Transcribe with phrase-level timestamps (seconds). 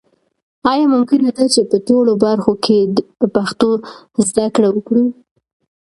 [0.71, 2.77] آیا ممکنه ده چې په ټولو برخو کې
[3.19, 3.69] په پښتو
[4.27, 5.03] زده کړه وکړو؟